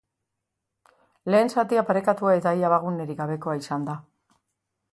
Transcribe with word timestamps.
Lehen 1.35 1.51
zatia 1.57 1.83
parekatua 1.89 2.33
eta 2.39 2.53
ia 2.61 2.71
abagunerik 2.71 3.21
gabekoa 3.23 3.57
izan 3.61 3.85
da. 3.91 3.99